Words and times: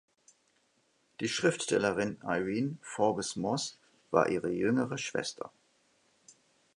Die 1.19 1.27
Schriftstellerin 1.29 2.17
Irene 2.23 2.79
Forbes-Mosse 2.81 3.75
war 4.09 4.29
ihre 4.29 4.49
jüngere 4.49 4.97
Schwester. 4.97 5.51